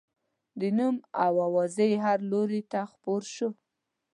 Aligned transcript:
د 0.59 0.61
نوم 0.77 0.95
او 1.23 1.33
اوازې 1.47 1.85
یې 1.91 1.97
هر 2.05 2.19
لوري 2.31 2.61
ته 2.71 2.79
خپور 2.91 3.21
شو. 3.35 3.49